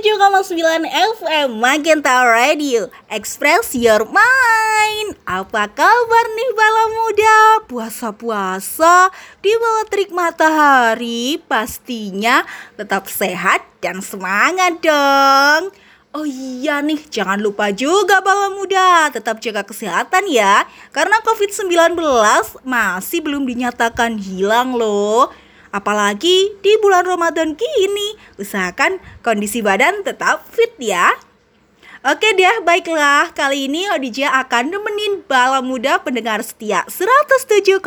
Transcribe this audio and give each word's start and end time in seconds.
107,9 0.00 0.88
FM 1.20 1.60
Magenta 1.60 2.24
Radio. 2.24 2.88
Express 3.12 3.76
your 3.76 4.08
mind. 4.08 5.12
Apa 5.28 5.68
kabar 5.68 6.26
nih 6.32 6.50
bala 6.56 6.84
muda? 6.88 7.36
Puasa-puasa 7.68 9.12
di 9.44 9.52
bawah 9.60 9.84
terik 9.92 10.08
matahari 10.08 11.36
Pastinya 11.44 12.48
tetap 12.80 13.12
sehat 13.12 13.60
dan 13.84 14.00
semangat 14.00 14.80
dong. 14.80 15.68
Oh 16.16 16.24
iya 16.24 16.80
nih, 16.80 17.04
jangan 17.12 17.36
lupa 17.36 17.68
juga 17.68 18.24
bala 18.24 18.56
muda 18.56 19.12
Tetap 19.12 19.36
jaga 19.44 19.68
kesehatan 19.68 20.32
ya. 20.32 20.64
Karena 20.96 21.20
COVID-19 21.20 21.92
masih 22.64 23.20
belum 23.20 23.44
dinyatakan 23.44 24.16
hilang 24.16 24.72
loh. 24.80 25.28
Apalagi 25.70 26.56
di 26.64 26.72
bulan 26.82 27.06
Ramadan 27.06 27.54
gini, 27.54 28.18
usahakan 28.40 28.96
kondisi 29.20 29.60
badan 29.60 30.00
tetap 30.00 30.42
fit 30.48 30.72
ya. 30.80 31.12
Oke 32.00 32.32
deh, 32.32 32.64
baiklah. 32.64 33.28
Kali 33.36 33.68
ini 33.68 33.84
Odija 33.92 34.32
akan 34.40 34.72
nemenin 34.72 35.20
bala 35.28 35.60
muda 35.60 36.00
pendengar 36.00 36.40
setia 36.40 36.80
107,9 36.88 37.84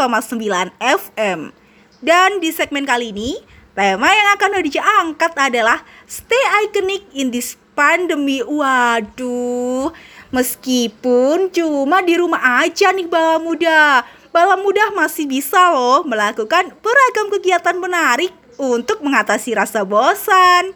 FM. 0.78 1.50
Dan 1.98 2.38
di 2.38 2.54
segmen 2.54 2.86
kali 2.86 3.10
ini, 3.10 3.42
tema 3.74 4.14
yang 4.14 4.38
akan 4.38 4.62
Odija 4.62 4.86
angkat 5.02 5.34
adalah 5.34 5.82
Stay 6.06 6.46
Iconic 6.62 7.10
in 7.18 7.34
this 7.34 7.58
Pandemi. 7.74 8.46
Waduh, 8.46 9.90
meskipun 10.30 11.50
cuma 11.50 12.06
di 12.06 12.14
rumah 12.14 12.62
aja 12.62 12.94
nih 12.94 13.10
bala 13.10 13.42
muda 13.42 14.06
bala 14.34 14.58
muda 14.58 14.90
masih 14.98 15.30
bisa 15.30 15.70
loh 15.70 16.02
melakukan 16.10 16.74
beragam 16.82 17.30
kegiatan 17.38 17.78
menarik 17.78 18.34
untuk 18.58 19.02
mengatasi 19.02 19.56
rasa 19.58 19.86
bosan. 19.88 20.74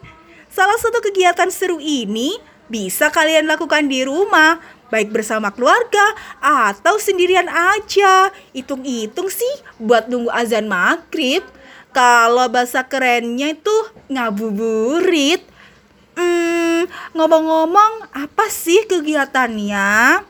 Salah 0.48 0.78
satu 0.80 0.98
kegiatan 1.04 1.52
seru 1.52 1.78
ini 1.78 2.36
bisa 2.68 3.08
kalian 3.08 3.48
lakukan 3.48 3.88
di 3.88 4.04
rumah, 4.04 4.60
baik 4.92 5.12
bersama 5.12 5.52
keluarga 5.52 6.02
atau 6.40 6.96
sendirian 7.00 7.48
aja. 7.48 8.32
Hitung-hitung 8.52 9.28
sih 9.32 9.54
buat 9.80 10.08
nunggu 10.08 10.32
azan 10.32 10.68
maghrib. 10.68 11.44
Kalau 11.92 12.46
bahasa 12.52 12.84
kerennya 12.84 13.56
itu 13.56 13.76
ngabuburit. 14.12 15.40
Hmm, 16.18 16.84
ngomong-ngomong 17.14 18.12
apa 18.12 18.50
sih 18.50 18.84
kegiatannya? 18.90 20.20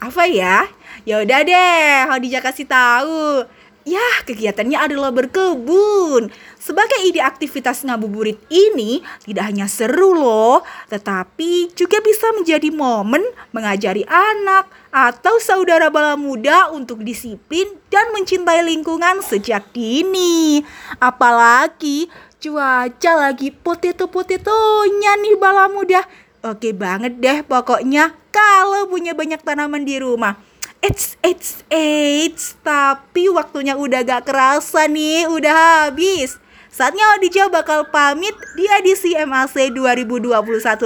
Apa 0.00 0.24
ya? 0.26 0.64
Ya 1.04 1.20
udah 1.20 1.40
deh, 1.44 1.92
Khadijah 2.08 2.42
kasih 2.42 2.66
tahu. 2.66 3.44
Ya, 3.88 4.22
kegiatannya 4.28 4.76
adalah 4.76 5.08
berkebun. 5.08 6.28
Sebagai 6.60 7.00
ide 7.08 7.24
aktivitas 7.24 7.80
ngabuburit 7.88 8.36
ini 8.52 9.00
tidak 9.24 9.48
hanya 9.48 9.64
seru 9.72 10.12
loh, 10.12 10.60
tetapi 10.92 11.72
juga 11.72 11.96
bisa 12.04 12.28
menjadi 12.36 12.68
momen 12.68 13.24
mengajari 13.56 14.04
anak 14.04 14.68
atau 14.92 15.40
saudara 15.40 15.88
bala 15.88 16.20
muda 16.20 16.68
untuk 16.76 17.00
disiplin 17.00 17.72
dan 17.88 18.12
mencintai 18.12 18.60
lingkungan 18.68 19.24
sejak 19.24 19.72
dini. 19.72 20.60
Apalagi 21.00 22.12
cuaca 22.36 23.12
lagi 23.16 23.48
potato-potetonya 23.48 25.12
nih 25.24 25.36
bala 25.40 25.72
muda. 25.72 26.04
Oke 26.44 26.76
banget 26.76 27.16
deh 27.20 27.40
pokoknya 27.44 28.16
kalau 28.28 28.88
punya 28.88 29.16
banyak 29.16 29.40
tanaman 29.40 29.88
di 29.88 30.00
rumah. 30.00 30.36
Eits, 30.80 31.20
eits, 31.20 31.60
eits, 31.68 32.49
tapi 32.60 33.28
waktunya 33.32 33.76
udah 33.76 34.00
gak 34.04 34.28
kerasa 34.28 34.86
nih, 34.86 35.28
udah 35.28 35.88
habis. 35.88 36.36
Saatnya 36.70 37.02
Odija 37.18 37.50
bakal 37.50 37.90
pamit 37.90 38.32
di 38.54 38.64
edisi 38.70 39.12
MAC 39.18 39.74
2021 39.74 40.38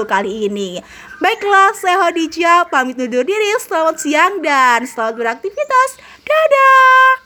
kali 0.09 0.49
ini. 0.49 0.81
Baiklah, 1.21 1.77
saya 1.77 2.09
Odija 2.09 2.65
pamit 2.73 2.97
undur 2.97 3.23
diri. 3.23 3.53
Selamat 3.61 4.01
siang 4.01 4.41
dan 4.41 4.89
selamat 4.89 5.15
beraktivitas. 5.15 6.01
Dadah! 6.25 7.15